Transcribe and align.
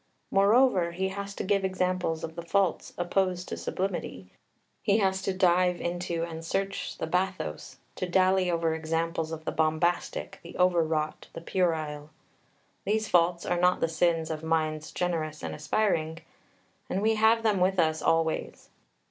Moreover, 0.31 0.93
he 0.93 1.09
has 1.09 1.35
to 1.35 1.43
give 1.43 1.63
examples 1.63 2.23
of 2.23 2.33
the 2.35 2.41
faults 2.41 2.91
opposed 2.97 3.47
to 3.49 3.55
sublimity, 3.55 4.31
he 4.81 4.97
has 4.97 5.21
to 5.21 5.31
dive 5.31 5.79
into 5.79 6.23
and 6.23 6.43
search 6.43 6.97
the 6.97 7.05
bathos, 7.05 7.77
to 7.97 8.09
dally 8.09 8.49
over 8.49 8.73
examples 8.73 9.31
of 9.31 9.45
the 9.45 9.51
bombastic, 9.51 10.39
the 10.41 10.57
over 10.57 10.81
wrought, 10.83 11.27
the 11.33 11.41
puerile. 11.41 12.09
These 12.83 13.09
faults 13.09 13.45
are 13.45 13.59
not 13.59 13.79
the 13.79 13.87
sins 13.87 14.31
of 14.31 14.41
"minds 14.43 14.91
generous 14.91 15.43
and 15.43 15.53
aspiring," 15.53 16.17
and 16.89 17.03
we 17.03 17.13
have 17.13 17.43
them 17.43 17.59
with 17.59 17.77
us 17.77 18.01
always. 18.01 18.69